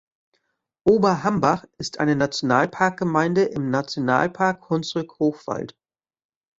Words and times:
Oberhambach 0.83 1.65
ist 1.77 1.99
eine 1.99 2.15
Nationalparkgemeinde 2.15 3.43
im 3.43 3.69
Nationalpark 3.69 4.67
Hunsrück-Hochwald. 4.67 5.77